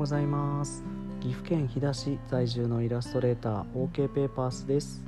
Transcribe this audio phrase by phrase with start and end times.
[0.00, 0.82] ございます。
[1.20, 5.04] 岐阜県飛騨市在住のイラストレーター OK ペーパースです。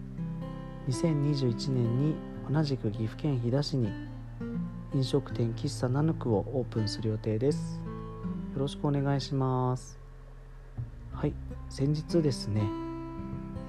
[0.87, 2.15] 2021年に
[2.53, 3.89] 同じく岐阜県飛騨市に
[4.93, 7.80] 飲食店喫茶ナヌクをオープンする予定です。
[8.52, 9.98] よろしくお願いします。
[11.15, 11.33] はい
[11.70, 12.61] 先日ですね、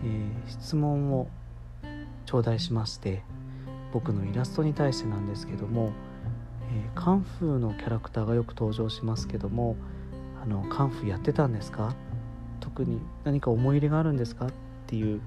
[0.04, 1.30] えー、質問を
[2.26, 3.24] 頂戴しまして
[3.94, 5.94] 僕のイラストに対してなんですけども、
[6.70, 9.78] えー、カンフーのキャラクターがよく登場しますけども
[10.44, 11.96] あのカンフーやってたんですか？
[12.60, 14.48] 特に何か思い入れがあるんですか？
[14.48, 14.50] っ
[14.88, 15.22] ていう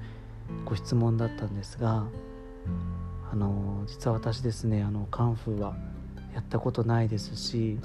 [0.67, 2.05] ご質問だったんですが
[3.33, 5.75] あの実は私ですねあのカンフーは
[6.35, 7.79] やったことないですし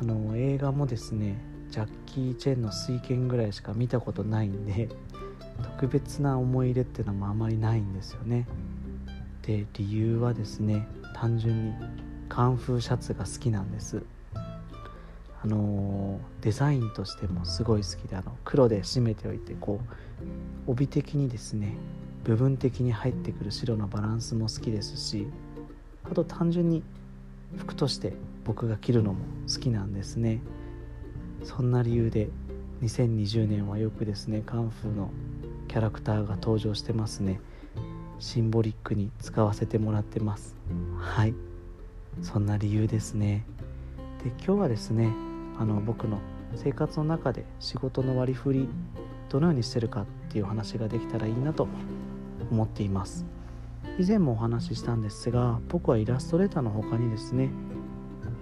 [0.00, 1.36] あの映画もですね
[1.70, 4.88] ジャッキー・チェンの「水拳」ぐらいしか見たことないんで
[5.62, 8.46] 特別な思い入れっていうのもあまりないんですよね。
[9.42, 11.74] で理由はですね単純に
[12.28, 14.02] カンフーシャツが好きなんです。
[15.42, 15.56] あの
[16.44, 19.80] デザインとしてもすごい好きであの黒で締めておいてこ
[20.66, 21.74] う帯的にですね
[22.22, 25.26] 部分的に入ってくる白のバランスも好きですし
[26.04, 26.82] あと単純に
[27.56, 28.12] 服として
[28.44, 29.20] 僕が着るのも
[29.50, 30.40] 好きなんですね。
[31.44, 32.28] そんな理由で
[32.82, 35.10] 2020年はよくですねカンフーの
[35.68, 37.40] キャラクターが登場してますね。
[38.18, 40.54] シンボリックに使わせてもらってます。
[40.98, 41.34] はい。
[42.20, 43.46] そんな理由ですね。
[44.22, 45.10] で今日はですね
[45.58, 46.18] あの僕の
[46.56, 48.68] 生活の中で仕事の割り振り
[49.28, 51.66] どのようにしてるかっていう話ができたらいいなと
[52.50, 53.24] 思っています。
[53.98, 57.50] 以前もお話ししたんですが僕はイラストレーターの他にですね、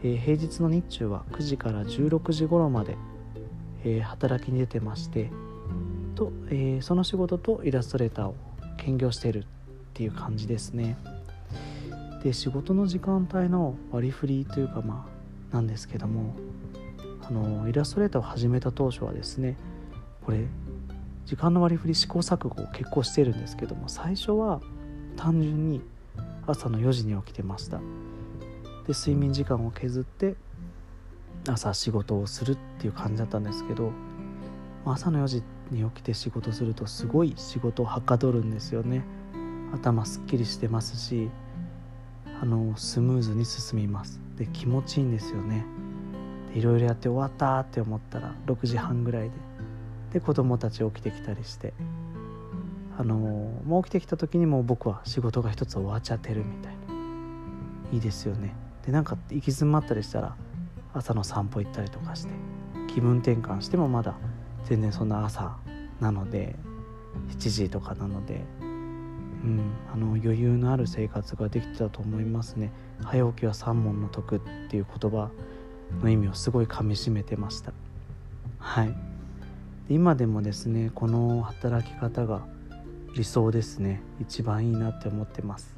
[0.03, 2.97] えー、平日の日中は9時から16時頃まで、
[3.85, 5.31] えー、働きに出てまして
[6.15, 8.35] と、えー、その仕事とイラストレーターを
[8.79, 9.45] 兼業しているっ
[9.93, 10.97] ていう感じですね。
[12.23, 15.07] で仕事の時間帯の割り振りというかま
[15.53, 16.35] あなんですけども
[16.72, 16.72] あ
[17.33, 19.57] のイラストレーターを始めた当初はですね
[20.25, 20.47] これ
[21.27, 24.61] 時間の割り振り試行錯誤を結構してるんですけども最初は
[25.17, 25.81] 単純に
[26.47, 27.79] 朝の4時に起きてました。
[28.87, 30.35] で睡眠時間を削って
[31.49, 33.93] 朝仕事をするっていう感じだったんですけど
[34.85, 39.05] 朝の4時に起きて仕事するとすごい仕事をはかどるんですよね。
[39.73, 41.31] 頭すっきりしてますし
[42.41, 44.21] あのスムーズに進みます。
[44.37, 45.65] で気持ちいいんですよね。
[46.55, 49.37] いろいろやって終わったって思ったら6時半ぐらいで。
[50.15, 51.73] で子供たち起きてきたりして。
[52.99, 56.83] あのもう起きてきた時にもう僕は仕事が一つ終わっちゃってるみたいな。
[57.93, 58.55] いいですよね。
[58.87, 60.37] でなんか行き詰まったりしたら
[60.93, 62.33] 朝の散歩行ったりとかして
[62.89, 64.17] 気分転換してもまだ
[64.65, 65.57] 全然そんな朝
[66.01, 66.57] なので
[67.31, 72.73] 7時とかなので、うん、あの余裕のある生活ができてたと思いますね。
[73.05, 75.31] 早起きは三問の徳っていう言葉
[76.01, 77.73] の意味をすごいかみしめてました。
[78.59, 78.95] はい。
[79.89, 82.43] 今でもですねこの働き方が
[83.15, 84.01] 理想ですね。
[84.21, 85.75] 一番いいなって思ってます。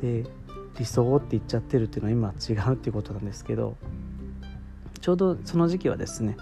[0.00, 0.24] で
[0.78, 3.76] 理想って言っちゃってるっていうのは今違うっていうことなんですけど
[5.00, 6.36] ちょうどその時期はですね、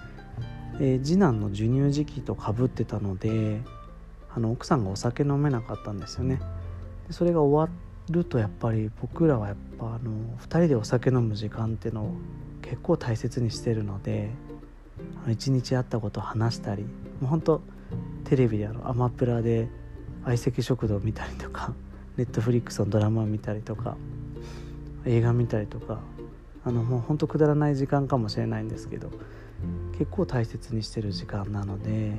[0.81, 3.61] えー、次男の授乳時期とかぶってたので
[4.35, 6.41] あの奥さんがお酒飲めなかったんですよね。
[7.09, 7.77] でそれが終わ
[8.11, 12.15] るとやっぱり僕らはやっぱあの2人でお酒飲む時間っていうのを
[12.69, 14.31] 結構大切にしてるので
[15.29, 16.91] 一日会ったことを話したりも
[17.23, 17.63] うほんと
[18.25, 19.69] テレビであのアマプラで
[20.25, 21.73] 相席食堂見たりとか
[22.17, 23.97] ネットフリックスのドラマ見たりとか
[25.07, 26.01] 映画見たりとか
[26.65, 29.11] あのもうほんとくだらない時間かもしれないんですけど
[29.93, 32.17] 結構大切にしてる時間なので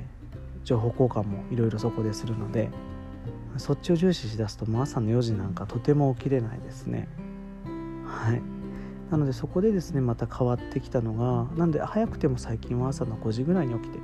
[0.63, 2.69] 情報交換もいろいろそこでするので
[3.57, 7.07] そっちを重視しだすともう朝の4時なんかとても起きれないですね。
[8.05, 8.58] はい。
[9.11, 13.99] なのでそこでですねまた変わってきたのがなんで早くても最近は朝の5時ぐらいに起きて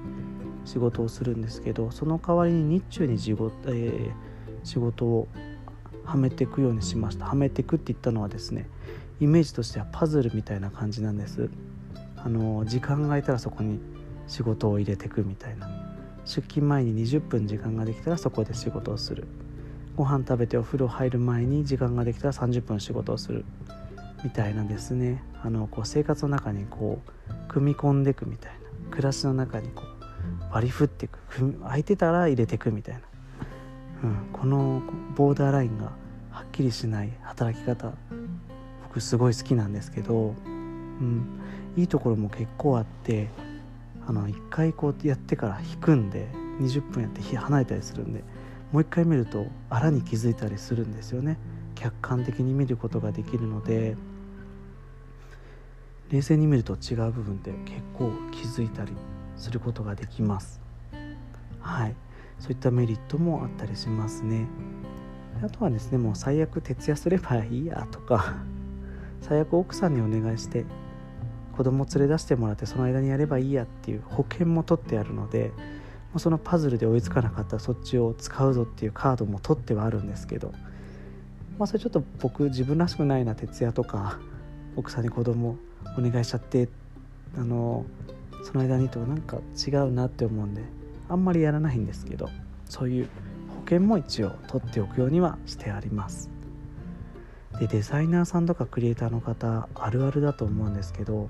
[0.66, 4.12] 仕事をするんですけどその代わりに日中に仕事,、えー、
[4.64, 5.28] 仕事を
[6.04, 7.26] はめていくようにしました。
[7.26, 8.68] はめていくって言ったのはですね
[9.20, 11.50] イメージとしてはパズルみたいな感じなんです。
[12.18, 13.80] あの時間が空いたらそこに
[14.28, 15.70] 仕事を入れていくみたいな。
[16.26, 19.28] 出勤前に20分時間ができたらそこで仕事をする。
[19.96, 23.46] ご飯食べてお風呂入る前に時間ができたら30分仕事をする。
[24.26, 25.24] みたいなですね。
[25.42, 27.00] あのこう生活の中にこ
[27.30, 28.66] う組み込んでいくみたいな。
[28.90, 31.20] 暮らしの中にこう割り振っていく
[31.64, 33.02] 空いてたら入れていくみたいな、
[34.04, 34.82] うん、この
[35.16, 35.92] ボーダーラインが
[36.32, 37.94] はっきりしない働き方
[38.84, 41.42] 僕すごい好きなんですけど、うん、
[41.76, 43.30] いいところも結構あって
[44.08, 46.28] あの1回こうやってから引くんで
[46.62, 48.24] 20分やって離れたりするんで
[48.72, 51.38] もう一回見るとあらに気づいたりするんですよね。
[51.76, 53.96] 客観的に見ることができるので。
[56.10, 58.94] 冷静に見ると違う部分で結構気づいたり
[59.38, 60.62] することができます。
[61.60, 61.96] はい。
[62.40, 64.48] そういったメリットもあったりしますね。
[65.44, 68.36] あとはですねもう最悪徹夜すればいいやとか
[69.22, 70.66] 最悪奥さんにお願いして
[71.56, 75.52] 子供連れ出してもらってその間にやればいいやっていう保険も取ってあるので
[76.12, 80.54] もうそのパズルで追いつかなかったらそっちを使うぞっていうカードも取ってはあるんですけど
[81.58, 84.20] まあそれちょっと僕自分らしくないな徹夜とか
[84.76, 85.58] 奥さんに子供
[85.98, 86.68] お願いしちゃって
[87.38, 87.86] あの
[88.44, 90.62] その間にとかなんか違うなって思うんで
[91.10, 92.30] あんまりやらないんですけど
[92.66, 93.10] そういう
[93.50, 96.30] 保険も一応取っておくようにはしてあります。
[97.60, 101.30] でデザイナーさんとかクリエイターの方あるあるだと思うんですけど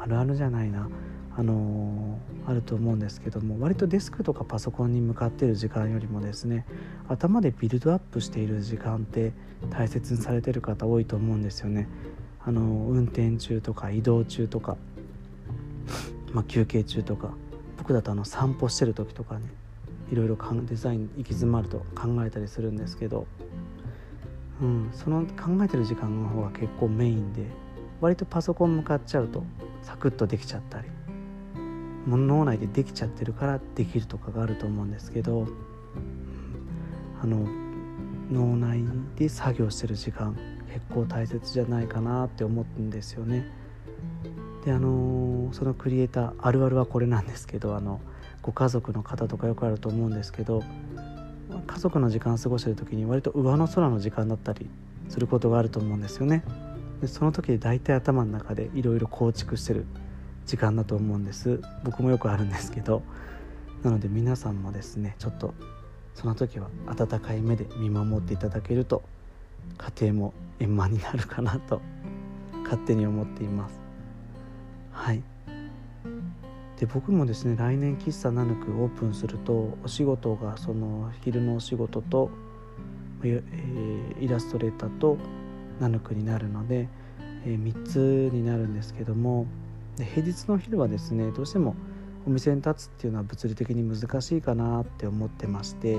[0.00, 0.88] あるあるじゃないな
[1.36, 6.66] あのー、あると思うんですけども割とデスクとかパソコンに向かっている時間よりもですね
[7.08, 9.32] 頭でビルドアップしている時間って
[9.70, 11.86] 大切にされてる方多いと思うんですよね。
[12.42, 14.78] あのー、運転中とか移動中とか、
[16.32, 17.34] まあ、休憩中とか
[17.76, 19.42] 僕だとあの散歩してる時とかね
[20.10, 20.36] いろいろ
[20.66, 23.26] デザイン行き詰まると考えたりするんですけど、
[24.60, 27.44] うん、その考えてる時間の方が結構メインで
[28.00, 29.44] 割とパソコン向かっちゃうと
[29.82, 30.88] サクッとできちゃったり
[32.06, 35.46] 脳内でできちゃってるからできるとかがあると思うんですけど
[37.22, 37.46] あの
[38.30, 38.82] 脳内
[39.16, 40.36] で作業してる時間
[40.72, 43.44] 結構大切じゃないかなって思うんですよね。
[44.64, 48.00] であのそのクリエイターあるあるはこれなんですけどあの
[48.42, 50.62] ご家族の方とかよくあると思うんですけど
[51.66, 54.68] 家族の時間を過ごしてる時に割と上の空の時間だったり
[55.08, 56.44] することがあると思うんですよね。
[57.00, 59.86] でその時で大体頭の中でいろいろ構築してる
[60.46, 61.60] 時間だと思うんです。
[61.84, 63.02] 僕もよくあるんですけど。
[63.82, 65.54] なので皆さんもですねちょっと
[66.14, 69.02] その時は温かい目で見守っていただけると
[69.78, 71.80] 家庭も円満になるかなと
[72.64, 73.80] 勝手に思っています。
[74.92, 75.22] はい。
[76.78, 82.30] で僕もですね来年喫茶ナヌクオープンするとお仕事がその昼のお仕事と、
[83.22, 85.18] えー、イラストレーターと
[85.80, 86.88] ナヌクになるので、
[87.44, 89.46] えー、3つになるんですけども
[89.96, 91.74] で平日の昼はですねどうしても
[92.26, 95.98] お店に立つっていうのは物理的に難しいかなって思ってまして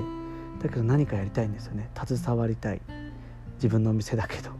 [0.62, 1.90] だけど何かやりたいんですよね。
[1.94, 2.80] 携わりたい。
[3.56, 4.50] 自分のお店だけど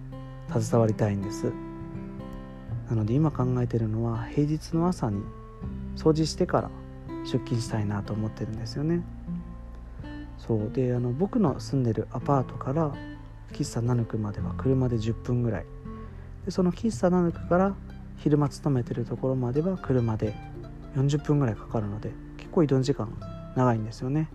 [0.60, 1.52] 携わりたいんです。
[2.88, 5.22] なので今考えてるのは平日の朝に
[5.96, 6.70] 掃除してから
[7.24, 9.02] 出勤したいなと思ってるんですよね。
[10.38, 10.70] そう。
[10.72, 12.92] であの僕の住んでるアパートから
[13.52, 15.66] 喫茶ナヌクまでは車で10分ぐらい
[16.44, 17.74] でその喫茶ナヌクから
[18.18, 20.34] 昼間勤めてるところまでは車で
[20.96, 23.12] 40分ぐらいかかるので結構移動時間
[23.56, 24.28] 長いんですよね、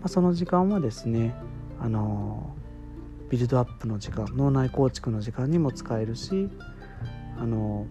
[0.00, 1.34] まあ、その時間はですね
[1.80, 2.54] あの
[3.30, 6.48] ビルドアップの時間脳内構築の時間にも使えるし
[7.38, 7.86] あの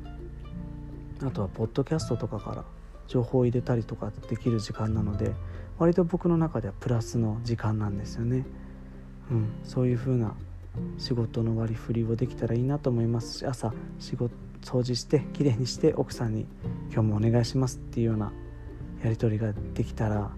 [1.21, 2.63] あとはポッドキャストとかから
[3.07, 5.31] 情報を入れたりとかできる時間なので
[5.77, 8.45] 割と僕の中ではプラスの時間なんですよね。
[9.31, 10.35] うん、そういう風な
[10.97, 13.39] 仕事の割り振りをできたらいいなと思います。
[13.39, 16.45] し朝仕事掃除してきれいにして奥さんに
[16.91, 18.31] 「今日もお願いします」っていうような
[19.03, 20.31] やり取りができたら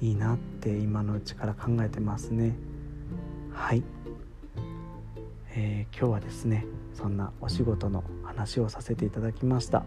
[0.00, 2.56] いいなって今のうちから考えてますね。
[3.52, 3.82] はい、
[5.54, 9.84] えー、今日はですねそんなお仕事の話をさせていただきました。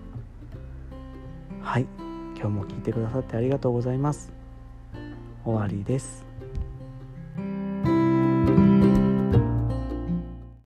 [1.61, 1.85] はい。
[2.41, 4.33] 今日も聞いてくださってありがとうございます。
[5.45, 6.30] 終わりです。